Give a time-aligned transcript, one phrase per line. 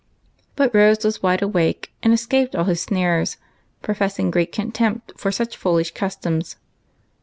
[0.55, 3.37] But Rose was wide awake, and escaped all his snares,
[3.83, 6.55] professing great contempt for such foolish customs.